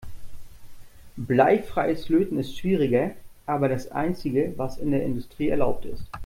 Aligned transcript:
Bleifreies 1.15 2.09
Löten 2.09 2.39
ist 2.39 2.57
schwieriger, 2.57 3.11
aber 3.45 3.69
das 3.69 3.91
einzige, 3.91 4.51
was 4.57 4.79
in 4.79 4.89
der 4.89 5.03
Industrie 5.03 5.49
erlaubt 5.49 5.85
ist. 5.85 6.07